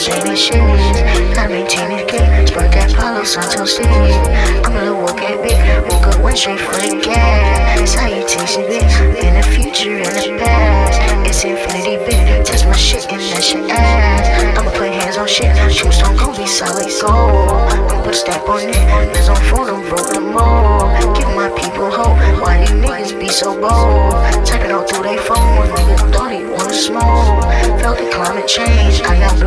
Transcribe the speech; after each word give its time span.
shady 0.00 0.34
shit. 0.34 0.56
Got 1.36 1.50
me 1.50 1.66
teeny 1.68 2.00
kid, 2.08 2.52
but 2.54 2.72
at 2.74 2.94
palo 2.96 3.22
santo 3.22 3.66
City. 3.66 4.16
I'm 4.64 4.72
gonna 4.72 4.96
walk 4.96 5.20
at 5.20 5.36
me, 5.44 5.52
walk 5.88 6.06
up 6.08 6.22
one 6.22 6.36
straight 6.36 6.58
for 6.58 6.80
the 6.80 7.00
gas. 7.04 7.92
Salutation 7.92 8.64
bitch, 8.64 8.96
in 9.20 9.34
the 9.36 9.44
future, 9.52 10.00
and 10.00 10.16
the 10.16 10.38
past. 10.40 10.96
It's 11.28 11.44
infinity 11.44 11.96
bitch, 12.06 12.46
touch 12.46 12.64
my 12.64 12.76
shit 12.76 13.04
and 13.12 13.20
that 13.20 13.44
shit 13.44 13.68
ass. 13.70 14.58
I'ma 14.58 14.70
put 14.72 14.90
hands 14.90 15.18
on 15.18 15.28
shit, 15.28 15.52
shoes 15.70 15.98
don't 15.98 16.16
go 16.16 16.34
be 16.34 16.46
solid 16.46 16.88
gold. 17.00 17.70
I'ma 17.70 18.02
put 18.02 18.14
step 18.14 18.48
on 18.48 18.60
it, 18.60 19.12
There's 19.12 19.28
on 19.28 19.36
phone, 19.52 19.68
I'm 19.68 19.82
broke 19.88 20.10
the. 20.16 20.88
Give 21.14 21.28
my 21.36 21.52
people 21.60 21.90
hope, 21.90 22.16
why 22.40 22.58
these 22.58 22.72
niggas 22.72 23.20
be 23.20 23.28
so 23.28 23.52
bold? 23.52 24.16
Type 24.46 24.64
it 24.64 24.72
all 24.72 24.86
through 24.88 25.04
their 25.04 25.18
phone, 25.18 25.68
niggas 25.76 26.12
thought 26.12 26.32
he 26.32 26.44
wanna 26.44 26.74
smoke. 26.74 27.44
Felt 27.80 27.98
the 27.98 28.08
climate 28.10 28.48
change. 28.48 28.89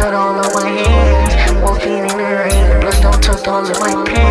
Blood 0.04 0.16
all 0.16 0.38
over 0.38 0.54
my 0.56 0.68
hands. 0.68 1.62
Walking 1.62 2.00
in 2.00 2.08
the 2.08 2.16
rain. 2.18 2.82
Blood 2.82 3.02
don't 3.02 3.24
tucked 3.24 3.48
all 3.48 3.66
in 3.66 3.72
my 3.80 4.04
pants. 4.04 4.23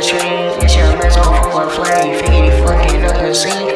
It's 0.00 0.12
your 0.76 0.96
mental 0.96 1.24
for 1.50 1.64
a 1.64 1.70
flame. 1.70 2.12
You 2.12 2.52
fucking 2.64 3.02
up 3.02 3.16
the 3.16 3.34
scene. 3.34 3.67